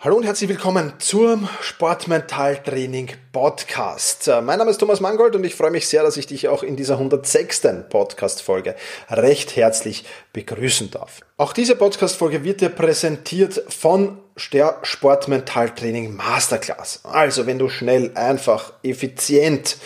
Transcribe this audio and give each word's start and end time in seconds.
Hallo 0.00 0.14
und 0.14 0.22
herzlich 0.22 0.48
willkommen 0.48 0.92
zum 1.00 1.48
Sportmentaltraining 1.60 3.10
Podcast. 3.32 4.28
Äh, 4.28 4.40
mein 4.42 4.60
Name 4.60 4.70
ist 4.70 4.78
Thomas 4.78 5.00
Mangold 5.00 5.34
und 5.34 5.42
ich 5.42 5.56
freue 5.56 5.72
mich 5.72 5.88
sehr, 5.88 6.04
dass 6.04 6.16
ich 6.16 6.28
dich 6.28 6.46
auch 6.46 6.62
in 6.62 6.76
dieser 6.76 6.94
106. 6.94 7.62
Podcast-Folge 7.90 8.76
recht 9.10 9.56
herzlich 9.56 10.04
begrüßen 10.32 10.92
darf. 10.92 11.22
Auch 11.36 11.52
diese 11.52 11.74
Podcast-Folge 11.74 12.44
wird 12.44 12.60
dir 12.60 12.68
präsentiert 12.68 13.60
von 13.66 14.18
der 14.52 14.78
Sportmentaltraining 14.84 16.14
Masterclass. 16.14 17.00
Also, 17.02 17.46
wenn 17.46 17.58
du 17.58 17.68
schnell, 17.68 18.12
einfach, 18.14 18.74
effizient 18.84 19.78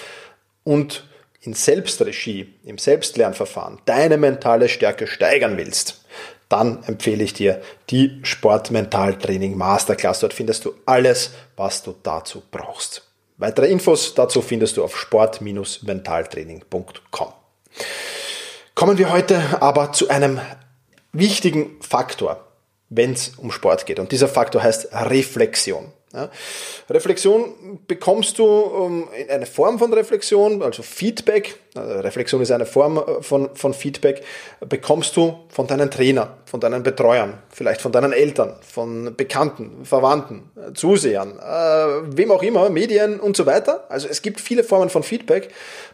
und 0.63 1.09
in 1.41 1.55
Selbstregie, 1.55 2.53
im 2.65 2.77
Selbstlernverfahren 2.77 3.81
deine 3.87 4.19
mentale 4.19 4.69
Stärke 4.69 5.07
steigern 5.07 5.57
willst, 5.57 6.03
dann 6.53 6.85
empfehle 6.85 7.25
ich 7.25 7.33
dir 7.33 7.61
die 7.91 8.21
Sportmentaltraining 8.23 9.57
Masterclass. 9.57 10.21
Dort 10.21 10.35
findest 10.35 10.67
du 10.67 10.75
alles, 10.87 11.33
was 11.57 11.83
du 11.83 11.97
dazu 12.03 12.43
brauchst. 12.51 13.09
Weitere 13.39 13.69
Infos 13.69 14.15
dazu 14.15 14.43
findest 14.43 14.77
du 14.77 14.85
auf 14.85 14.95
sport-mentaltraining.com. 14.97 17.33
Kommen 18.75 18.99
wir 18.99 19.11
heute 19.11 19.43
aber 19.61 19.93
zu 19.93 20.11
einem 20.11 20.41
wichtigen 21.13 21.81
Faktor, 21.81 22.47
wenn 22.91 23.15
es 23.15 23.31
um 23.37 23.51
Sport 23.51 23.87
geht. 23.87 23.99
Und 23.99 24.13
dieser 24.13 24.29
Faktor 24.29 24.63
heißt 24.63 24.89
Reflexion. 24.93 25.91
Ja. 26.15 26.29
Reflexion 26.91 27.79
bekommst 27.87 28.39
du 28.39 28.45
um, 28.45 29.09
in 29.19 29.31
eine 29.31 29.47
Form 29.47 29.79
von 29.79 29.95
Reflexion, 29.95 30.63
also 30.63 30.83
Feedback, 30.83 31.57
also 31.75 32.01
Reflexion 32.01 32.43
ist 32.43 32.51
eine 32.51 32.67
Form 32.67 32.99
äh, 32.99 33.23
von, 33.23 33.49
von 33.57 33.73
Feedback, 33.73 34.23
bekommst 34.61 35.17
du 35.17 35.39
von 35.49 35.67
deinen 35.67 35.91
Trainern, 35.91 36.29
von 36.45 36.61
deinen 36.61 36.83
Betreuern, 36.83 37.39
vielleicht 37.49 37.81
von 37.81 37.93
deinen 37.93 38.13
Eltern, 38.13 38.57
von 38.61 39.17
Bekannten, 39.17 39.87
Verwandten, 39.87 40.51
äh, 40.55 40.75
Zusehern, 40.75 41.39
äh, 41.39 42.17
wem 42.17 42.31
auch 42.31 42.43
immer, 42.43 42.69
Medien 42.69 43.19
und 43.19 43.35
so 43.35 43.47
weiter. 43.47 43.87
Also 43.89 44.07
es 44.07 44.21
gibt 44.21 44.39
viele 44.39 44.65
Formen 44.65 44.91
von 44.91 45.03
Feedback. 45.03 45.49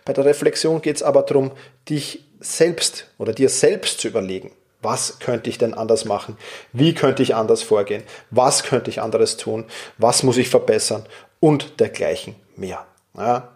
Bei 0.05 0.13
der 0.13 0.25
Reflexion 0.25 0.83
geht 0.83 0.97
es 0.97 1.03
aber 1.05 1.23
darum, 1.23 1.53
dich 1.89 2.25
selbst 2.41 3.07
oder 3.19 3.33
dir 3.33 3.49
selbst 3.49 4.01
zu 4.01 4.09
überlegen, 4.09 4.51
was 4.83 5.19
könnte 5.19 5.51
ich 5.51 5.59
denn 5.59 5.75
anders 5.75 6.05
machen? 6.05 6.37
Wie 6.73 6.95
könnte 6.95 7.23
ich 7.23 7.35
anders 7.35 7.63
vorgehen? 7.63 8.05
Was 8.31 8.63
könnte 8.63 8.91
ich 8.91 9.03
anderes 9.03 9.37
tun? 9.37 9.65
Was 9.99 10.23
muss 10.23 10.37
ich 10.37 10.49
verbessern? 10.49 11.05
Und 11.41 11.81
dergleichen 11.81 12.37
mehr. 12.57 12.87
Ja. 13.17 13.49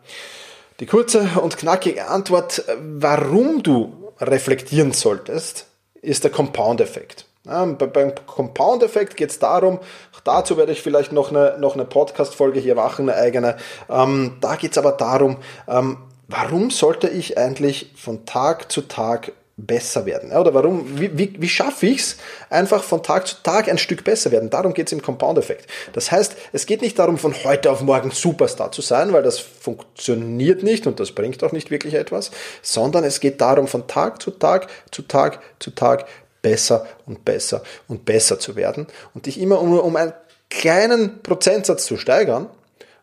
Die 0.80 0.86
kurze 0.86 1.28
und 1.40 1.56
knackige 1.56 2.08
Antwort, 2.08 2.64
warum 2.78 3.62
du 3.62 4.12
reflektieren 4.20 4.92
solltest, 4.92 5.66
ist 6.00 6.24
der 6.24 6.30
Compound-Effekt. 6.30 7.26
Ja, 7.44 7.64
beim 7.64 8.14
Compound-Effekt 8.26 9.16
geht 9.16 9.30
es 9.30 9.38
darum, 9.40 9.80
dazu 10.22 10.56
werde 10.56 10.70
ich 10.70 10.80
vielleicht 10.80 11.10
noch 11.10 11.30
eine, 11.30 11.56
noch 11.58 11.74
eine 11.74 11.84
Podcast-Folge 11.84 12.60
hier 12.60 12.76
machen, 12.76 13.08
eine 13.08 13.18
eigene. 13.18 13.56
Ähm, 13.90 14.36
da 14.40 14.54
geht 14.54 14.72
es 14.72 14.78
aber 14.78 14.92
darum, 14.92 15.38
ähm, 15.66 15.98
warum 16.28 16.70
sollte 16.70 17.08
ich 17.08 17.38
eigentlich 17.38 17.92
von 17.96 18.26
Tag 18.26 18.70
zu 18.70 18.82
Tag 18.82 19.32
besser 19.56 20.06
werden? 20.06 20.32
Oder 20.32 20.54
warum, 20.54 20.98
wie, 20.98 21.16
wie, 21.16 21.34
wie 21.38 21.48
schaffe 21.48 21.86
ich 21.86 22.00
es, 22.00 22.16
einfach 22.50 22.82
von 22.82 23.02
Tag 23.02 23.26
zu 23.26 23.36
Tag 23.42 23.68
ein 23.68 23.78
Stück 23.78 24.04
besser 24.04 24.30
werden? 24.30 24.50
Darum 24.50 24.74
geht 24.74 24.86
es 24.86 24.92
im 24.92 25.02
Compound-Effekt. 25.02 25.66
Das 25.92 26.10
heißt, 26.10 26.36
es 26.52 26.66
geht 26.66 26.82
nicht 26.82 26.98
darum, 26.98 27.18
von 27.18 27.34
heute 27.44 27.70
auf 27.70 27.82
morgen 27.82 28.10
Superstar 28.10 28.72
zu 28.72 28.82
sein, 28.82 29.12
weil 29.12 29.22
das 29.22 29.38
funktioniert 29.38 30.62
nicht 30.62 30.86
und 30.86 31.00
das 31.00 31.12
bringt 31.12 31.42
auch 31.44 31.52
nicht 31.52 31.70
wirklich 31.70 31.94
etwas, 31.94 32.30
sondern 32.62 33.04
es 33.04 33.20
geht 33.20 33.40
darum, 33.40 33.66
von 33.66 33.86
Tag 33.86 34.22
zu 34.22 34.30
Tag 34.30 34.68
zu 34.90 35.02
Tag 35.02 35.40
zu 35.58 35.70
Tag 35.70 36.06
besser 36.40 36.86
und 37.06 37.24
besser 37.24 37.62
und 37.88 38.04
besser 38.04 38.38
zu 38.38 38.56
werden 38.56 38.86
und 39.14 39.26
dich 39.26 39.38
immer 39.40 39.60
um, 39.60 39.78
um 39.78 39.96
einen 39.96 40.12
kleinen 40.50 41.22
Prozentsatz 41.22 41.84
zu 41.86 41.96
steigern. 41.96 42.48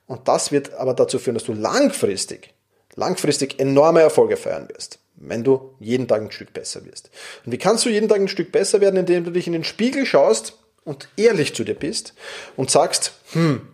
Und 0.08 0.28
das 0.28 0.52
wird 0.52 0.74
aber 0.74 0.96
dazu 0.96 1.20
führen, 1.20 1.36
dass 1.36 1.44
du 1.44 1.54
langfristig, 1.54 2.54
langfristig 2.96 3.60
enorme 3.60 4.02
Erfolge 4.02 4.38
feiern 4.38 4.68
wirst 4.68 5.00
wenn 5.22 5.44
du 5.44 5.75
jeden 5.80 6.07
Tag 6.07 6.22
ein 6.22 6.31
Stück 6.31 6.53
besser 6.53 6.85
wirst. 6.85 7.09
Und 7.46 7.52
wie 7.52 7.57
kannst 7.57 7.85
du 7.85 7.90
jeden 7.90 8.09
Tag 8.09 8.19
ein 8.19 8.28
Stück 8.28 8.52
besser 8.52 8.81
werden, 8.81 8.97
indem 8.97 9.24
du 9.24 9.31
dich 9.31 9.47
in 9.47 9.53
den 9.53 9.63
Spiegel 9.63 10.06
schaust 10.06 10.53
und 10.84 11.09
ehrlich 11.18 11.53
zu 11.53 11.63
dir 11.63 11.75
bist 11.75 12.13
und 12.56 12.72
sagst, 12.72 13.13
hm, 13.34 13.68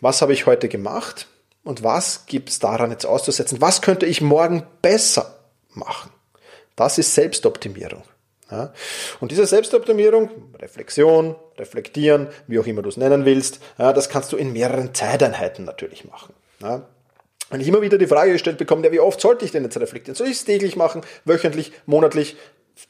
was 0.00 0.22
habe 0.22 0.32
ich 0.32 0.46
heute 0.46 0.68
gemacht 0.68 1.26
und 1.64 1.82
was 1.82 2.26
gibt 2.26 2.48
es 2.48 2.58
daran 2.58 2.90
jetzt 2.90 3.06
auszusetzen? 3.06 3.60
Was 3.60 3.82
könnte 3.82 4.06
ich 4.06 4.20
morgen 4.20 4.64
besser 4.80 5.38
machen? 5.70 6.10
Das 6.76 6.98
ist 6.98 7.14
Selbstoptimierung. 7.14 8.04
Ja? 8.50 8.72
Und 9.20 9.32
diese 9.32 9.46
Selbstoptimierung, 9.46 10.30
Reflexion, 10.58 11.34
reflektieren, 11.58 12.28
wie 12.46 12.58
auch 12.58 12.66
immer 12.66 12.82
du 12.82 12.88
es 12.88 12.96
nennen 12.96 13.24
willst, 13.24 13.60
ja, 13.78 13.92
das 13.92 14.08
kannst 14.08 14.32
du 14.32 14.36
in 14.36 14.52
mehreren 14.52 14.94
Zeiteinheiten 14.94 15.64
natürlich 15.64 16.04
machen. 16.04 16.34
Ja? 16.62 16.88
Wenn 17.50 17.60
ich 17.60 17.68
immer 17.68 17.80
wieder 17.80 17.98
die 17.98 18.06
Frage 18.06 18.32
gestellt 18.32 18.58
bekomme, 18.58 18.84
ja, 18.84 18.92
wie 18.92 19.00
oft 19.00 19.20
sollte 19.20 19.44
ich 19.44 19.52
denn 19.52 19.64
jetzt 19.64 19.78
reflektieren? 19.78 20.14
Soll 20.14 20.26
ich 20.26 20.34
es 20.34 20.44
täglich 20.44 20.76
machen, 20.76 21.00
wöchentlich, 21.24 21.72
monatlich, 21.86 22.36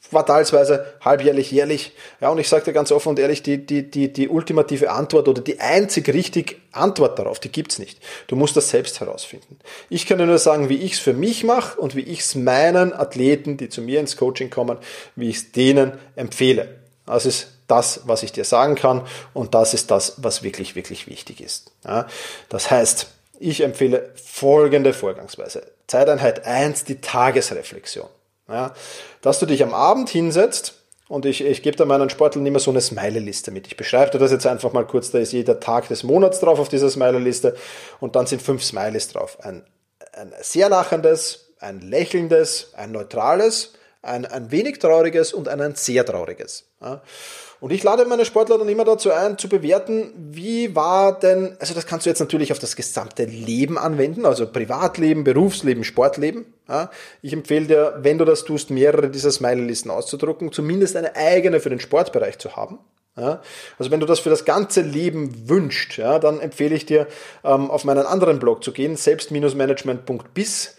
quartalsweise, 0.09 0.93
halbjährlich, 1.01 1.51
jährlich? 1.51 1.93
Ja, 2.19 2.29
und 2.29 2.39
ich 2.39 2.49
sage 2.49 2.65
dir 2.65 2.73
ganz 2.73 2.91
offen 2.91 3.09
und 3.09 3.19
ehrlich, 3.19 3.41
die, 3.41 3.65
die, 3.65 3.89
die, 3.89 4.11
die 4.11 4.27
ultimative 4.27 4.91
Antwort 4.91 5.27
oder 5.27 5.41
die 5.41 5.59
einzig 5.59 6.09
richtig 6.09 6.59
Antwort 6.71 7.17
darauf, 7.17 7.39
die 7.39 7.51
gibt's 7.51 7.79
nicht. 7.79 7.99
Du 8.27 8.35
musst 8.35 8.57
das 8.57 8.69
selbst 8.69 8.99
herausfinden. 8.99 9.57
Ich 9.89 10.05
kann 10.05 10.17
dir 10.17 10.25
nur 10.25 10.37
sagen, 10.37 10.69
wie 10.69 10.77
ich 10.77 10.93
es 10.93 10.99
für 10.99 11.13
mich 11.13 11.43
mache 11.43 11.79
und 11.79 11.95
wie 11.95 12.01
ich 12.01 12.19
es 12.19 12.35
meinen 12.35 12.93
Athleten, 12.93 13.57
die 13.57 13.69
zu 13.69 13.81
mir 13.81 13.99
ins 13.99 14.17
Coaching 14.17 14.49
kommen, 14.49 14.77
wie 15.15 15.29
ich 15.29 15.37
es 15.37 15.51
denen 15.53 15.93
empfehle. 16.15 16.79
Das 17.05 17.25
ist 17.25 17.47
das, 17.67 18.01
was 18.05 18.23
ich 18.23 18.31
dir 18.31 18.43
sagen 18.43 18.75
kann 18.75 19.05
und 19.33 19.55
das 19.55 19.73
ist 19.73 19.89
das, 19.89 20.15
was 20.17 20.43
wirklich, 20.43 20.75
wirklich 20.75 21.07
wichtig 21.07 21.41
ist. 21.41 21.71
Ja, 21.85 22.07
das 22.49 22.69
heißt, 22.69 23.07
ich 23.39 23.61
empfehle 23.61 24.11
folgende 24.15 24.93
Vorgangsweise. 24.93 25.63
Zeiteinheit 25.87 26.45
1, 26.45 26.83
die 26.83 27.01
Tagesreflexion. 27.01 28.07
Ja, 28.47 28.73
dass 29.21 29.39
du 29.39 29.45
dich 29.45 29.61
am 29.61 29.73
Abend 29.73 30.09
hinsetzt 30.09 30.73
und 31.07 31.25
ich, 31.25 31.43
ich 31.43 31.61
gebe 31.61 31.77
da 31.77 31.85
meinen 31.85 32.09
Sportlern 32.09 32.45
immer 32.45 32.59
so 32.59 32.71
eine 32.71 32.81
Smiley-Liste 32.81 33.51
mit. 33.51 33.67
Ich 33.67 33.77
beschreibe 33.77 34.11
dir 34.11 34.19
das 34.19 34.31
jetzt 34.31 34.47
einfach 34.47 34.73
mal 34.73 34.85
kurz. 34.85 35.11
Da 35.11 35.19
ist 35.19 35.33
jeder 35.33 35.59
Tag 35.59 35.87
des 35.87 36.03
Monats 36.03 36.39
drauf 36.39 36.59
auf 36.59 36.69
dieser 36.69 36.89
Smiley-Liste 36.89 37.55
und 37.99 38.15
dann 38.15 38.27
sind 38.27 38.41
fünf 38.41 38.63
Smileys 38.63 39.09
drauf. 39.09 39.37
Ein, 39.43 39.63
ein 40.13 40.33
sehr 40.41 40.69
lachendes, 40.69 41.51
ein 41.59 41.81
lächelndes, 41.81 42.73
ein 42.75 42.91
neutrales, 42.91 43.73
ein, 44.01 44.25
ein 44.25 44.51
wenig 44.51 44.79
trauriges 44.79 45.33
und 45.33 45.47
ein, 45.47 45.75
sehr 45.75 46.05
trauriges. 46.05 46.65
Ja. 46.81 47.01
Und 47.59 47.71
ich 47.71 47.83
lade 47.83 48.05
meine 48.05 48.23
Sportler 48.23 48.57
dann 48.57 48.69
immer 48.69 48.85
dazu 48.85 49.11
ein, 49.11 49.37
zu 49.37 49.49
bewerten, 49.49 50.13
wie 50.15 50.75
war 50.75 51.19
denn, 51.19 51.57
also 51.59 51.73
das 51.73 51.85
kannst 51.85 52.05
du 52.05 52.09
jetzt 52.09 52.19
natürlich 52.19 52.53
auf 52.53 52.59
das 52.59 52.77
gesamte 52.77 53.25
Leben 53.25 53.77
anwenden, 53.77 54.25
also 54.25 54.47
Privatleben, 54.47 55.25
Berufsleben, 55.25 55.83
Sportleben. 55.83 56.45
Ja. 56.69 56.89
Ich 57.21 57.33
empfehle 57.33 57.65
dir, 57.65 57.99
wenn 58.01 58.17
du 58.17 58.23
das 58.23 58.45
tust, 58.45 58.69
mehrere 58.69 59.09
dieser 59.09 59.31
Smiley-Listen 59.31 59.91
auszudrucken, 59.91 60.53
zumindest 60.53 60.95
eine 60.95 61.15
eigene 61.17 61.59
für 61.59 61.69
den 61.69 61.81
Sportbereich 61.81 62.37
zu 62.37 62.55
haben. 62.55 62.79
Ja, 63.17 63.41
also 63.77 63.91
wenn 63.91 63.99
du 63.99 64.05
das 64.05 64.19
für 64.19 64.29
das 64.29 64.45
ganze 64.45 64.81
Leben 64.81 65.49
wünscht, 65.49 65.97
ja, 65.97 66.19
dann 66.19 66.39
empfehle 66.39 66.75
ich 66.75 66.85
dir, 66.85 67.07
ähm, 67.43 67.69
auf 67.69 67.83
meinen 67.83 68.05
anderen 68.05 68.39
Blog 68.39 68.63
zu 68.63 68.71
gehen, 68.71 68.95
selbst-management.bis 68.95 70.75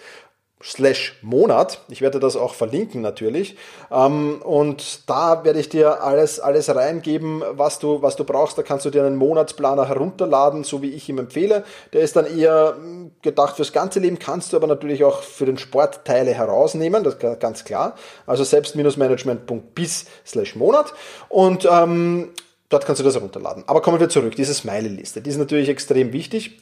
slash 0.62 1.18
Monat. 1.22 1.80
Ich 1.88 2.02
werde 2.02 2.20
das 2.20 2.36
auch 2.36 2.54
verlinken 2.54 3.00
natürlich. 3.00 3.56
Ähm, 3.90 4.42
und 4.42 5.08
da 5.08 5.42
werde 5.44 5.58
ich 5.58 5.68
dir 5.68 6.02
alles, 6.02 6.38
alles 6.38 6.74
reingeben, 6.74 7.42
was 7.52 7.78
du, 7.78 8.02
was 8.02 8.16
du 8.16 8.24
brauchst. 8.24 8.58
Da 8.58 8.62
kannst 8.62 8.84
du 8.84 8.90
dir 8.90 9.04
einen 9.04 9.16
Monatsplaner 9.16 9.88
herunterladen, 9.88 10.64
so 10.64 10.82
wie 10.82 10.90
ich 10.90 11.08
ihm 11.08 11.18
empfehle. 11.18 11.64
Der 11.92 12.02
ist 12.02 12.16
dann 12.16 12.26
eher 12.26 12.74
hm, 12.76 13.12
gedacht 13.22 13.56
fürs 13.56 13.72
ganze 13.72 14.00
Leben, 14.00 14.18
kannst 14.18 14.52
du 14.52 14.56
aber 14.56 14.66
natürlich 14.66 15.02
auch 15.04 15.22
für 15.22 15.46
den 15.46 15.56
Sport 15.56 16.04
Teile 16.04 16.34
herausnehmen, 16.34 17.04
das 17.04 17.14
ist 17.14 17.40
ganz 17.40 17.64
klar. 17.64 17.96
Also 18.26 18.44
selbst-management.bis 18.44 20.06
slash 20.26 20.56
Monat. 20.56 20.92
Und 21.28 21.66
ähm, 21.70 22.30
dort 22.68 22.84
kannst 22.84 23.00
du 23.00 23.04
das 23.04 23.14
herunterladen. 23.14 23.64
Aber 23.66 23.80
kommen 23.80 23.98
wir 23.98 24.10
zurück, 24.10 24.36
diese 24.36 24.52
Smiley-Liste. 24.52 25.22
Die 25.22 25.30
ist 25.30 25.38
natürlich 25.38 25.70
extrem 25.70 26.12
wichtig 26.12 26.60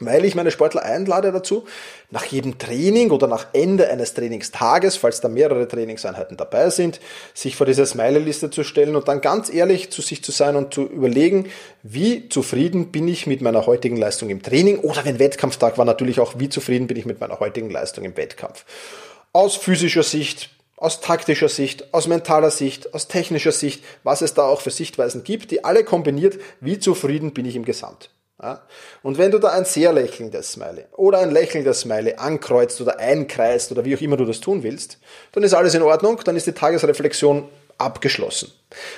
weil 0.00 0.24
ich 0.24 0.34
meine 0.34 0.50
Sportler 0.50 0.82
einlade 0.82 1.32
dazu, 1.32 1.64
nach 2.10 2.24
jedem 2.24 2.58
Training 2.58 3.10
oder 3.10 3.26
nach 3.26 3.48
Ende 3.52 3.88
eines 3.90 4.14
Trainingstages, 4.14 4.96
falls 4.96 5.20
da 5.20 5.28
mehrere 5.28 5.66
Trainingseinheiten 5.66 6.36
dabei 6.36 6.70
sind, 6.70 7.00
sich 7.34 7.56
vor 7.56 7.66
diese 7.66 7.84
Smiley-Liste 7.84 8.50
zu 8.50 8.64
stellen 8.64 8.96
und 8.96 9.08
dann 9.08 9.20
ganz 9.20 9.52
ehrlich 9.52 9.90
zu 9.90 10.02
sich 10.02 10.22
zu 10.22 10.32
sein 10.32 10.56
und 10.56 10.72
zu 10.72 10.82
überlegen, 10.82 11.50
wie 11.82 12.28
zufrieden 12.28 12.92
bin 12.92 13.08
ich 13.08 13.26
mit 13.26 13.40
meiner 13.40 13.66
heutigen 13.66 13.96
Leistung 13.96 14.30
im 14.30 14.42
Training 14.42 14.78
oder 14.78 15.04
wenn 15.04 15.18
Wettkampftag 15.18 15.78
war, 15.78 15.84
natürlich 15.84 16.20
auch, 16.20 16.34
wie 16.38 16.48
zufrieden 16.48 16.86
bin 16.86 16.96
ich 16.96 17.06
mit 17.06 17.20
meiner 17.20 17.40
heutigen 17.40 17.70
Leistung 17.70 18.04
im 18.04 18.16
Wettkampf. 18.16 18.64
Aus 19.32 19.56
physischer 19.56 20.02
Sicht, 20.02 20.50
aus 20.76 21.00
taktischer 21.00 21.48
Sicht, 21.48 21.92
aus 21.92 22.06
mentaler 22.06 22.50
Sicht, 22.50 22.94
aus 22.94 23.08
technischer 23.08 23.52
Sicht, 23.52 23.84
was 24.04 24.22
es 24.22 24.34
da 24.34 24.44
auch 24.44 24.60
für 24.60 24.70
Sichtweisen 24.70 25.24
gibt, 25.24 25.50
die 25.50 25.64
alle 25.64 25.84
kombiniert, 25.84 26.38
wie 26.60 26.78
zufrieden 26.78 27.32
bin 27.32 27.46
ich 27.46 27.56
im 27.56 27.64
Gesamt. 27.64 28.10
Ja? 28.42 28.62
Und 29.02 29.18
wenn 29.18 29.30
du 29.30 29.38
da 29.38 29.48
ein 29.48 29.64
sehr 29.64 29.92
lächelndes 29.92 30.52
Smiley 30.52 30.84
oder 30.96 31.18
ein 31.18 31.30
lächelndes 31.30 31.80
Smiley 31.80 32.14
ankreuzt 32.14 32.80
oder 32.80 32.98
einkreist 32.98 33.72
oder 33.72 33.84
wie 33.84 33.96
auch 33.96 34.00
immer 34.00 34.16
du 34.16 34.24
das 34.24 34.40
tun 34.40 34.62
willst, 34.62 34.98
dann 35.32 35.42
ist 35.42 35.54
alles 35.54 35.74
in 35.74 35.82
Ordnung, 35.82 36.20
dann 36.24 36.36
ist 36.36 36.46
die 36.46 36.52
Tagesreflexion 36.52 37.48
abgeschlossen. 37.78 38.52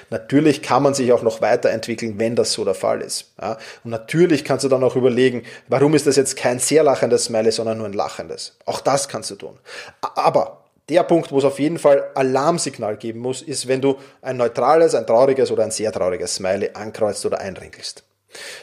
Natürlich 0.09 0.63
kann 0.63 0.83
man 0.83 0.95
sich 0.95 1.13
auch 1.13 1.23
noch 1.23 1.43
weiterentwickeln, 1.43 2.19
wenn 2.19 2.35
das 2.35 2.53
so 2.53 2.65
der 2.65 2.75
Fall 2.75 3.03
ist. 3.03 3.33
Ja? 3.41 3.59
Und 3.85 3.91
natürlich 3.91 4.45
kannst 4.45 4.65
du 4.65 4.69
dann 4.69 4.83
auch 4.83 4.97
überlegen, 4.97 5.45
warum 5.69 5.95
ist 5.95 6.07
das 6.07 6.17
jetzt 6.17 6.37
kein 6.37 6.59
sehr 6.59 6.83
lachendes 6.83 7.25
Smiley, 7.25 7.53
sondern 7.53 7.79
nur 7.79 7.87
ein 7.87 7.93
lachendes. 7.93 8.57
Auch 8.65 8.81
das 8.81 9.09
kannst 9.09 9.31
du 9.31 9.37
tun. 9.37 9.59
Aber 10.01 10.65
der 10.89 11.05
Punkt, 11.05 11.31
wo 11.31 11.39
es 11.39 11.45
auf 11.45 11.61
jeden 11.61 11.79
Fall 11.79 12.11
Alarmsignal 12.15 12.97
geben 12.97 13.21
muss, 13.21 13.43
ist, 13.43 13.69
wenn 13.69 13.81
du 13.81 13.97
ein 14.23 14.39
neutrales, 14.39 14.95
ein 14.95 15.07
trauriges 15.07 15.51
oder 15.51 15.63
ein 15.63 15.71
sehr 15.71 15.93
trauriges 15.93 16.35
Smiley 16.35 16.71
ankreuzt 16.75 17.25
oder 17.25 17.39
einrinkelst. 17.39 18.03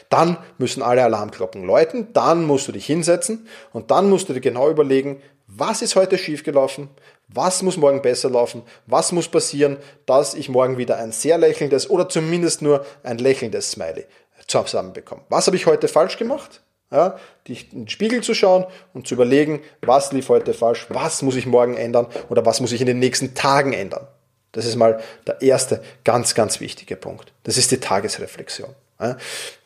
Dann 0.08 0.38
müssen 0.58 0.82
alle 0.82 1.04
Alarmglocken 1.04 1.64
läuten, 1.64 2.12
dann 2.12 2.44
musst 2.44 2.68
du 2.68 2.72
dich 2.72 2.86
hinsetzen 2.86 3.46
und 3.72 3.90
dann 3.90 4.08
musst 4.08 4.28
du 4.28 4.32
dir 4.32 4.40
genau 4.40 4.70
überlegen, 4.70 5.22
was 5.46 5.82
ist 5.82 5.96
heute 5.96 6.18
schiefgelaufen, 6.18 6.88
was 7.28 7.62
muss 7.62 7.76
morgen 7.76 8.02
besser 8.02 8.30
laufen, 8.30 8.62
was 8.86 9.12
muss 9.12 9.28
passieren, 9.28 9.78
dass 10.06 10.34
ich 10.34 10.48
morgen 10.48 10.78
wieder 10.78 10.96
ein 10.98 11.12
sehr 11.12 11.38
lächelndes 11.38 11.88
oder 11.90 12.08
zumindest 12.08 12.62
nur 12.62 12.84
ein 13.02 13.18
lächelndes 13.18 13.72
Smiley 13.72 14.04
zusammenbekomme. 14.46 15.22
Was 15.28 15.46
habe 15.46 15.56
ich 15.56 15.66
heute 15.66 15.88
falsch 15.88 16.16
gemacht? 16.16 16.62
Ja, 16.90 17.18
dich 17.46 17.70
in 17.72 17.80
den 17.80 17.88
Spiegel 17.88 18.22
zu 18.22 18.32
schauen 18.32 18.64
und 18.94 19.06
zu 19.06 19.12
überlegen, 19.12 19.60
was 19.82 20.10
lief 20.12 20.30
heute 20.30 20.54
falsch, 20.54 20.86
was 20.88 21.20
muss 21.20 21.36
ich 21.36 21.44
morgen 21.44 21.76
ändern 21.76 22.06
oder 22.30 22.46
was 22.46 22.60
muss 22.60 22.72
ich 22.72 22.80
in 22.80 22.86
den 22.86 22.98
nächsten 22.98 23.34
Tagen 23.34 23.74
ändern. 23.74 24.06
Das 24.52 24.64
ist 24.64 24.76
mal 24.76 25.00
der 25.26 25.42
erste 25.42 25.82
ganz, 26.04 26.34
ganz 26.34 26.60
wichtige 26.60 26.96
Punkt. 26.96 27.32
Das 27.42 27.58
ist 27.58 27.70
die 27.70 27.80
Tagesreflexion. 27.80 28.74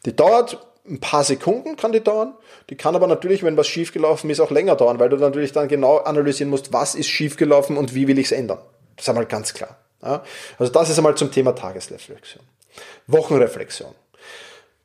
Die 0.05 0.15
dauert 0.15 0.59
ein 0.89 1.01
paar 1.01 1.25
Sekunden, 1.25 1.77
kann 1.77 1.93
die 1.93 2.03
dauern. 2.03 2.35
Die 2.71 2.77
kann 2.77 2.97
aber 2.97 3.07
natürlich, 3.07 3.43
wenn 3.43 3.57
was 3.57 3.69
schiefgelaufen 3.69 4.31
ist, 4.31 4.41
auch 4.41 4.51
länger 4.51 4.77
dauern, 4.77 4.99
weil 4.99 5.09
du 5.09 5.17
natürlich 5.17 5.53
dann 5.53 5.69
genau 5.69 5.99
analysieren 5.99 6.51
musst, 6.51 6.73
was 6.73 6.95
ist 6.95 7.09
schiefgelaufen 7.09 7.77
und 7.77 7.95
wie 7.95 8.09
will 8.09 8.19
ich 8.19 8.27
es 8.27 8.33
ändern. 8.33 8.59
Das 8.97 9.05
ist 9.05 9.09
einmal 9.09 9.27
ganz 9.27 9.55
klar. 9.55 9.79
Also 10.59 10.73
das 10.73 10.91
ist 10.91 10.99
einmal 10.99 11.15
zum 11.17 11.31
Thema 11.31 11.53
Tagesreflexion. 11.55 12.43
Wochenreflexion. 13.07 13.95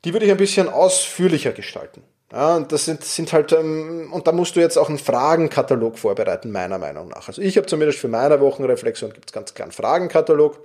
Die 0.04 0.12
würde 0.12 0.26
ich 0.26 0.30
ein 0.30 0.38
bisschen 0.38 0.68
ausführlicher 0.68 1.52
gestalten. 1.52 2.04
Ja, 2.30 2.56
und 2.56 2.70
das 2.72 2.84
sind, 2.84 3.02
sind 3.04 3.32
halt, 3.32 3.52
ähm, 3.52 4.10
und 4.12 4.26
da 4.26 4.32
musst 4.32 4.54
du 4.54 4.60
jetzt 4.60 4.76
auch 4.76 4.88
einen 4.88 4.98
Fragenkatalog 4.98 5.98
vorbereiten, 5.98 6.52
meiner 6.52 6.78
Meinung 6.78 7.08
nach. 7.08 7.26
Also 7.26 7.40
ich 7.40 7.56
habe 7.56 7.66
zumindest 7.66 7.98
für 7.98 8.08
meine 8.08 8.38
Wochenreflexion 8.40 9.12
gibt 9.14 9.30
es 9.30 9.32
ganz 9.32 9.54
klar 9.54 9.64
einen 9.64 9.72
Fragenkatalog. 9.72 10.58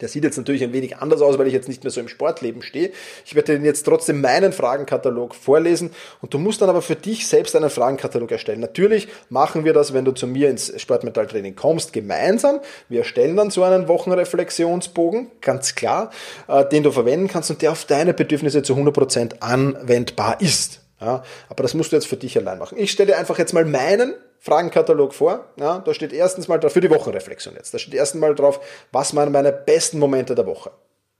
Der 0.00 0.08
sieht 0.08 0.24
jetzt 0.24 0.36
natürlich 0.36 0.62
ein 0.62 0.72
wenig 0.72 0.96
anders 0.96 1.22
aus, 1.22 1.38
weil 1.38 1.46
ich 1.46 1.52
jetzt 1.52 1.68
nicht 1.68 1.84
mehr 1.84 1.90
so 1.90 2.00
im 2.00 2.08
Sportleben 2.08 2.62
stehe. 2.62 2.90
Ich 3.24 3.34
werde 3.34 3.58
dir 3.58 3.64
jetzt 3.64 3.84
trotzdem 3.84 4.20
meinen 4.20 4.52
Fragenkatalog 4.52 5.34
vorlesen 5.34 5.90
und 6.20 6.34
du 6.34 6.38
musst 6.38 6.62
dann 6.62 6.68
aber 6.68 6.82
für 6.82 6.96
dich 6.96 7.26
selbst 7.26 7.54
einen 7.54 7.70
Fragenkatalog 7.70 8.30
erstellen. 8.30 8.60
Natürlich 8.60 9.08
machen 9.28 9.64
wir 9.64 9.72
das, 9.72 9.94
wenn 9.94 10.04
du 10.04 10.12
zu 10.12 10.26
mir 10.26 10.50
ins 10.50 10.72
Sportmetalltraining 10.80 11.54
kommst, 11.56 11.92
gemeinsam. 11.92 12.60
Wir 12.88 13.00
erstellen 13.00 13.36
dann 13.36 13.50
so 13.50 13.62
einen 13.62 13.88
Wochenreflexionsbogen, 13.88 15.30
ganz 15.40 15.74
klar, 15.74 16.10
äh, 16.48 16.64
den 16.64 16.82
du 16.82 16.90
verwenden 16.90 17.28
kannst 17.28 17.50
und 17.50 17.62
der 17.62 17.72
auf 17.72 17.84
deine 17.84 18.14
Bedürfnisse 18.14 18.62
zu 18.62 18.74
100% 18.74 19.40
anwendbar 19.40 20.40
ist. 20.40 20.80
Ja, 21.00 21.22
aber 21.48 21.62
das 21.62 21.74
musst 21.74 21.92
du 21.92 21.96
jetzt 21.96 22.06
für 22.06 22.16
dich 22.16 22.36
allein 22.38 22.58
machen. 22.58 22.78
Ich 22.78 22.90
stelle 22.90 23.16
einfach 23.16 23.38
jetzt 23.38 23.52
mal 23.52 23.64
meinen 23.64 24.14
Fragenkatalog 24.44 25.14
vor. 25.14 25.46
Ja, 25.58 25.78
da 25.78 25.94
steht 25.94 26.12
erstens 26.12 26.48
mal 26.48 26.60
für 26.60 26.80
die 26.82 26.90
Wochenreflexion 26.90 27.54
jetzt. 27.54 27.72
Da 27.72 27.78
steht 27.78 27.94
erstens 27.94 28.20
mal 28.20 28.34
drauf, 28.34 28.60
was 28.92 29.16
waren 29.16 29.32
meine 29.32 29.52
besten 29.52 29.98
Momente 29.98 30.34
der 30.34 30.44
Woche. 30.44 30.70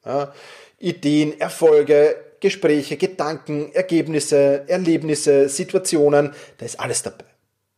Ja, 0.05 0.35
Ideen, 0.79 1.41
Erfolge, 1.41 2.17
Gespräche, 2.41 2.99
Gedanken, 2.99 3.73
Ergebnisse, 3.73 4.65
Erlebnisse, 4.67 5.49
Situationen, 5.49 6.35
da 6.59 6.67
ist 6.67 6.79
alles 6.79 7.03
dabei. 7.03 7.25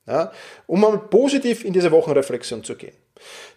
Ja, 0.09 0.33
um 0.67 0.81
mal 0.81 0.99
positiv 0.99 1.65
in 1.65 1.73
diese 1.73 1.93
Wochenreflexion 1.93 2.65
zu 2.65 2.75
gehen. 2.75 2.97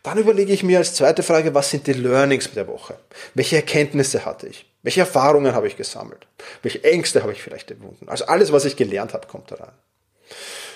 Dann 0.03 0.19
überlege 0.19 0.53
ich 0.53 0.62
mir 0.62 0.77
als 0.77 0.94
zweite 0.94 1.24
Frage, 1.24 1.56
was 1.56 1.71
sind 1.71 1.88
die 1.88 1.94
Learnings 1.94 2.51
der 2.51 2.68
Woche? 2.68 3.00
Welche 3.33 3.56
Erkenntnisse 3.56 4.25
hatte 4.25 4.47
ich? 4.47 4.71
Welche 4.83 5.00
Erfahrungen 5.01 5.56
habe 5.56 5.68
ich 5.68 5.75
gesammelt? 5.75 6.27
Welche 6.62 6.83
Ängste 6.83 7.24
habe 7.24 7.31
ich 7.31 7.41
vielleicht 7.41 7.71
überwunden? 7.71 8.09
Also 8.09 8.25
alles, 8.25 8.51
was 8.51 8.65
ich 8.65 8.75
gelernt 8.75 9.13
habe, 9.13 9.27
kommt 9.27 9.51
da 9.51 9.56
rein. 9.56 9.74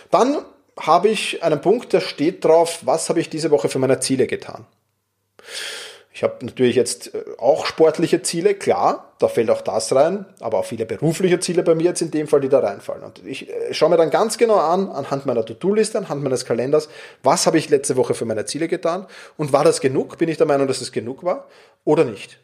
Dann 0.10 0.44
habe 0.80 1.10
ich 1.10 1.44
einen 1.44 1.62
Punkt, 1.62 1.94
da 1.94 2.02
steht 2.02 2.44
drauf, 2.46 2.80
was 2.84 3.10
habe 3.10 3.20
ich 3.20 3.30
diese 3.30 3.52
Woche 3.52 3.70
für 3.70 3.80
meine 3.80 4.00
Ziele 4.00 4.28
getan. 4.28 4.66
Ich 6.16 6.22
habe 6.22 6.46
natürlich 6.46 6.76
jetzt 6.76 7.16
äh, 7.16 7.24
auch 7.40 7.66
sportliche 7.66 8.22
Ziele, 8.22 8.54
klar, 8.54 9.16
da 9.18 9.28
fällt 9.28 9.50
auch 9.50 9.62
das 9.62 9.96
rein, 9.96 10.28
aber 10.40 10.60
auch 10.60 10.66
viele 10.66 10.86
berufliche 10.86 11.40
Ziele 11.40 11.64
bei 11.64 11.74
mir 11.74 11.86
jetzt 11.86 12.04
in 12.04 12.12
dem 12.12 12.28
Fall, 12.28 12.40
die 12.40 12.50
da 12.50 12.60
reinfallen. 12.60 13.04
Und 13.04 13.26
ich 13.26 13.50
äh, 13.50 13.74
schaue 13.74 13.90
mir 13.90 13.98
dann 13.98 14.12
ganz 14.12 14.38
genau 14.38 14.58
an, 14.58 14.90
anhand 14.90 15.26
meiner 15.26 15.44
To-Do-Liste, 15.44 15.98
anhand 15.98 16.22
meines 16.22 16.46
Kalenders, 16.46 16.88
was 17.24 17.48
habe 17.48 17.58
ich 17.58 17.70
letzte 17.70 17.98
Woche 17.98 18.14
für 18.14 18.26
meine 18.26 18.46
Ziele 18.46 18.68
getan 18.68 19.08
und 19.38 19.54
war 19.54 19.64
das 19.64 19.82
genug? 19.82 20.20
Bin 20.20 20.30
ich 20.30 20.38
der 20.38 20.46
Meinung, 20.46 20.68
dass 20.68 20.82
es 20.82 20.92
genug 20.92 21.24
war 21.24 21.48
oder 21.84 22.06
nicht? 22.06 22.38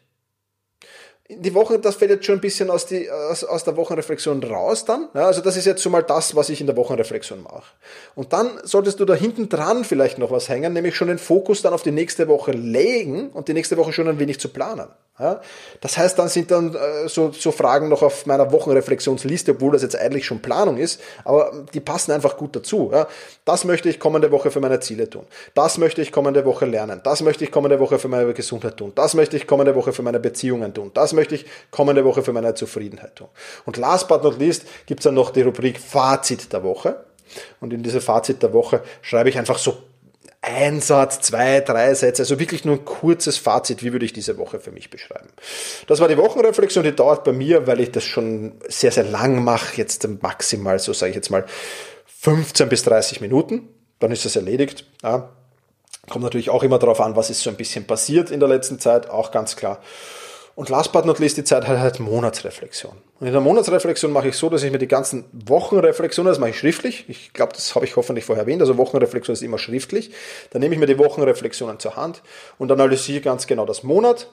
Die 1.38 1.54
Woche, 1.54 1.78
das 1.78 1.96
fällt 1.96 2.10
jetzt 2.10 2.26
schon 2.26 2.36
ein 2.36 2.40
bisschen 2.40 2.70
aus, 2.70 2.86
die, 2.86 3.10
aus, 3.10 3.44
aus 3.44 3.64
der 3.64 3.76
Wochenreflexion 3.76 4.42
raus 4.42 4.84
dann. 4.84 5.08
Ja, 5.14 5.26
also 5.26 5.40
das 5.40 5.56
ist 5.56 5.64
jetzt 5.64 5.82
schon 5.82 5.92
mal 5.92 6.02
das, 6.02 6.34
was 6.34 6.48
ich 6.48 6.60
in 6.60 6.66
der 6.66 6.76
Wochenreflexion 6.76 7.42
mache. 7.42 7.62
Und 8.14 8.32
dann 8.32 8.60
solltest 8.64 9.00
du 9.00 9.04
da 9.04 9.14
hinten 9.14 9.48
dran 9.48 9.84
vielleicht 9.84 10.18
noch 10.18 10.30
was 10.30 10.48
hängen, 10.48 10.72
nämlich 10.72 10.96
schon 10.96 11.08
den 11.08 11.18
Fokus 11.18 11.62
dann 11.62 11.72
auf 11.72 11.82
die 11.82 11.92
nächste 11.92 12.28
Woche 12.28 12.52
legen 12.52 13.30
und 13.30 13.48
die 13.48 13.54
nächste 13.54 13.76
Woche 13.76 13.92
schon 13.92 14.08
ein 14.08 14.18
wenig 14.18 14.40
zu 14.40 14.48
planen. 14.48 14.88
Ja, 15.20 15.42
das 15.82 15.98
heißt, 15.98 16.18
dann 16.18 16.28
sind 16.28 16.50
dann 16.50 16.74
äh, 16.74 17.06
so, 17.06 17.30
so 17.30 17.52
Fragen 17.52 17.90
noch 17.90 18.02
auf 18.02 18.24
meiner 18.24 18.52
Wochenreflexionsliste, 18.52 19.52
obwohl 19.52 19.72
das 19.72 19.82
jetzt 19.82 19.96
eigentlich 19.96 20.24
schon 20.24 20.40
Planung 20.40 20.78
ist, 20.78 20.98
aber 21.24 21.52
die 21.74 21.80
passen 21.80 22.12
einfach 22.12 22.38
gut 22.38 22.56
dazu. 22.56 22.90
Ja. 22.90 23.06
Das 23.44 23.64
möchte 23.64 23.90
ich 23.90 24.00
kommende 24.00 24.32
Woche 24.32 24.50
für 24.50 24.60
meine 24.60 24.80
Ziele 24.80 25.10
tun. 25.10 25.26
Das 25.54 25.76
möchte 25.76 26.00
ich 26.00 26.10
kommende 26.10 26.46
Woche 26.46 26.64
lernen. 26.64 27.02
Das 27.04 27.20
möchte 27.20 27.44
ich 27.44 27.52
kommende 27.52 27.78
Woche 27.78 27.98
für 27.98 28.08
meine 28.08 28.32
Gesundheit 28.32 28.78
tun. 28.78 28.92
Das 28.94 29.12
möchte 29.12 29.36
ich 29.36 29.46
kommende 29.46 29.74
Woche 29.74 29.92
für 29.92 30.02
meine 30.02 30.20
Beziehungen 30.20 30.72
tun. 30.72 30.90
Das 30.94 31.12
möchte 31.12 31.34
ich 31.34 31.44
kommende 31.70 32.04
Woche 32.06 32.22
für 32.22 32.32
meine 32.32 32.54
Zufriedenheit 32.54 33.16
tun. 33.16 33.28
Und 33.66 33.76
last 33.76 34.08
but 34.08 34.22
not 34.22 34.38
least 34.38 34.64
gibt 34.86 35.00
es 35.00 35.04
dann 35.04 35.14
noch 35.14 35.30
die 35.30 35.42
Rubrik 35.42 35.78
Fazit 35.78 36.50
der 36.50 36.62
Woche. 36.62 37.04
Und 37.60 37.72
in 37.72 37.82
diese 37.82 38.00
Fazit 38.00 38.42
der 38.42 38.52
Woche 38.54 38.80
schreibe 39.02 39.28
ich 39.28 39.38
einfach 39.38 39.58
so 39.58 39.76
ein 40.42 40.80
Satz, 40.80 41.20
zwei, 41.20 41.60
drei 41.60 41.94
Sätze, 41.94 42.22
also 42.22 42.38
wirklich 42.38 42.64
nur 42.64 42.76
ein 42.76 42.84
kurzes 42.84 43.36
Fazit, 43.36 43.82
wie 43.82 43.92
würde 43.92 44.06
ich 44.06 44.12
diese 44.12 44.38
Woche 44.38 44.58
für 44.58 44.72
mich 44.72 44.88
beschreiben. 44.88 45.28
Das 45.86 46.00
war 46.00 46.08
die 46.08 46.16
Wochenreflexion, 46.16 46.82
die 46.82 46.94
dauert 46.94 47.24
bei 47.24 47.32
mir, 47.32 47.66
weil 47.66 47.80
ich 47.80 47.90
das 47.92 48.04
schon 48.04 48.54
sehr, 48.66 48.90
sehr 48.90 49.04
lang 49.04 49.44
mache, 49.44 49.76
jetzt 49.76 50.06
maximal, 50.22 50.78
so 50.78 50.92
sage 50.92 51.10
ich 51.10 51.16
jetzt 51.16 51.30
mal, 51.30 51.44
15 52.06 52.68
bis 52.68 52.82
30 52.84 53.20
Minuten, 53.20 53.68
dann 53.98 54.12
ist 54.12 54.24
das 54.24 54.36
erledigt. 54.36 54.86
Ja. 55.02 55.30
Kommt 56.08 56.24
natürlich 56.24 56.50
auch 56.50 56.62
immer 56.62 56.78
darauf 56.78 57.00
an, 57.00 57.16
was 57.16 57.28
ist 57.28 57.42
so 57.42 57.50
ein 57.50 57.56
bisschen 57.56 57.86
passiert 57.86 58.30
in 58.30 58.40
der 58.40 58.48
letzten 58.48 58.78
Zeit, 58.78 59.10
auch 59.10 59.30
ganz 59.30 59.56
klar. 59.56 59.80
Und 60.54 60.68
last 60.68 60.92
but 60.92 61.06
not 61.06 61.18
least 61.18 61.36
die 61.36 61.44
Zeit 61.44 61.66
halt, 61.66 61.78
halt 61.78 62.00
Monatsreflexion. 62.00 62.92
Und 63.20 63.26
in 63.26 63.32
der 63.32 63.40
Monatsreflexion 63.40 64.12
mache 64.12 64.28
ich 64.28 64.36
so, 64.36 64.48
dass 64.48 64.62
ich 64.62 64.72
mir 64.72 64.78
die 64.78 64.88
ganzen 64.88 65.24
Wochenreflexionen, 65.32 66.30
das 66.30 66.38
mache 66.38 66.50
ich 66.50 66.58
schriftlich. 66.58 67.04
Ich 67.08 67.32
glaube, 67.32 67.52
das 67.54 67.74
habe 67.74 67.84
ich 67.84 67.96
hoffentlich 67.96 68.24
vorher 68.24 68.42
erwähnt. 68.42 68.60
Also 68.60 68.76
Wochenreflexion 68.76 69.32
ist 69.32 69.42
immer 69.42 69.58
schriftlich. 69.58 70.10
Dann 70.50 70.60
nehme 70.60 70.74
ich 70.74 70.80
mir 70.80 70.86
die 70.86 70.98
Wochenreflexionen 70.98 71.78
zur 71.78 71.96
Hand 71.96 72.22
und 72.58 72.70
analysiere 72.70 73.20
ganz 73.20 73.46
genau 73.46 73.64
das 73.64 73.82
Monat 73.82 74.28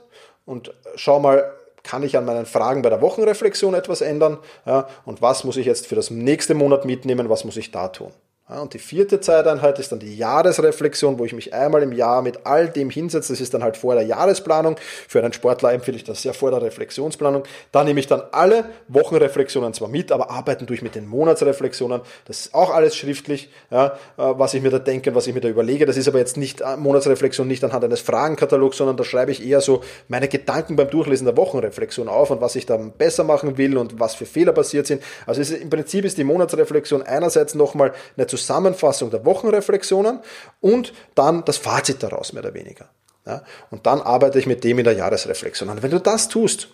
und 0.45 0.73
schau 0.95 1.19
mal, 1.19 1.53
kann 1.83 2.03
ich 2.03 2.17
an 2.17 2.25
meinen 2.25 2.45
Fragen 2.45 2.81
bei 2.81 2.89
der 2.89 3.01
Wochenreflexion 3.01 3.73
etwas 3.73 4.01
ändern? 4.01 4.39
Ja, 4.65 4.87
und 5.05 5.21
was 5.21 5.43
muss 5.43 5.57
ich 5.57 5.65
jetzt 5.65 5.87
für 5.87 5.95
das 5.95 6.09
nächste 6.09 6.53
Monat 6.53 6.85
mitnehmen? 6.85 7.29
Was 7.29 7.45
muss 7.45 7.57
ich 7.57 7.71
da 7.71 7.87
tun? 7.87 8.11
Und 8.49 8.73
die 8.73 8.79
vierte 8.79 9.19
Zeiteinheit 9.19 9.77
ist 9.77 9.91
dann 9.91 9.99
die 9.99 10.15
Jahresreflexion, 10.15 11.19
wo 11.19 11.25
ich 11.25 11.33
mich 11.33 11.53
einmal 11.53 11.83
im 11.83 11.91
Jahr 11.91 12.21
mit 12.21 12.45
all 12.45 12.69
dem 12.69 12.89
hinsetze. 12.89 13.33
Das 13.33 13.41
ist 13.41 13.53
dann 13.53 13.61
halt 13.61 13.75
vor 13.75 13.93
der 13.93 14.05
Jahresplanung. 14.05 14.77
Für 15.09 15.19
einen 15.19 15.33
Sportler 15.33 15.73
empfehle 15.73 15.97
ich 15.97 16.05
das 16.05 16.21
sehr 16.21 16.33
vor 16.33 16.51
der 16.51 16.61
Reflexionsplanung. 16.61 17.43
Da 17.73 17.83
nehme 17.83 17.99
ich 17.99 18.07
dann 18.07 18.21
alle 18.31 18.63
Wochenreflexionen 18.87 19.73
zwar 19.73 19.89
mit, 19.89 20.13
aber 20.13 20.31
arbeiten 20.31 20.65
durch 20.65 20.81
mit 20.81 20.95
den 20.95 21.07
Monatsreflexionen. 21.07 21.99
Das 22.23 22.39
ist 22.39 22.55
auch 22.55 22.73
alles 22.73 22.95
schriftlich, 22.95 23.49
ja, 23.69 23.87
äh, 23.87 23.89
was 24.15 24.53
ich 24.53 24.61
mir 24.61 24.69
da 24.69 24.79
denke, 24.79 25.13
was 25.13 25.27
ich 25.27 25.33
mir 25.33 25.41
da 25.41 25.49
überlege. 25.49 25.85
Das 25.85 25.97
ist 25.97 26.07
aber 26.07 26.19
jetzt 26.19 26.37
nicht 26.37 26.61
äh, 26.61 26.77
Monatsreflexion, 26.77 27.49
nicht 27.49 27.65
anhand 27.65 27.83
eines 27.83 27.99
Fragenkatalogs, 27.99 28.77
sondern 28.77 28.95
da 28.95 29.03
schreibe 29.03 29.31
ich 29.31 29.45
eher 29.45 29.59
so 29.59 29.83
meine 30.07 30.29
Gedanken 30.29 30.77
beim 30.77 30.89
Durchlesen 30.89 31.25
der 31.25 31.35
Wochenreflexion 31.35 32.07
auf 32.07 32.31
und 32.31 32.39
was 32.39 32.55
ich 32.55 32.65
dann 32.65 32.93
besser 32.93 33.25
machen 33.25 33.57
will 33.57 33.77
und 33.77 33.99
was 33.99 34.15
für 34.15 34.25
Fehler 34.25 34.53
passiert 34.53 34.87
sind. 34.87 35.03
Also 35.25 35.41
ist, 35.41 35.51
im 35.51 35.69
Prinzip 35.69 36.05
ist 36.05 36.17
die 36.17 36.23
Monatsreflexion 36.23 37.01
einerseits 37.01 37.53
nochmal 37.53 37.91
eine 38.15 38.36
Zusammenfassung 38.41 39.11
der 39.11 39.25
Wochenreflexionen 39.25 40.19
und 40.61 40.93
dann 41.15 41.43
das 41.45 41.57
Fazit 41.57 42.01
daraus, 42.03 42.33
mehr 42.33 42.43
oder 42.43 42.53
weniger. 42.53 42.89
Ja, 43.25 43.43
und 43.71 43.85
dann 43.85 44.01
arbeite 44.01 44.39
ich 44.39 44.45
mit 44.45 44.63
dem 44.63 44.79
in 44.79 44.85
der 44.85 44.93
Jahresreflexion 44.93 45.69
an. 45.69 45.83
Wenn 45.83 45.91
du 45.91 45.99
das 45.99 46.29
tust, 46.29 46.69